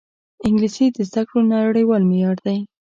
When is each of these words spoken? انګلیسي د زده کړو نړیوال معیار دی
انګلیسي 0.47 0.85
د 0.95 0.97
زده 1.09 1.21
کړو 1.27 1.39
نړیوال 1.55 2.03
معیار 2.09 2.37
دی 2.45 2.57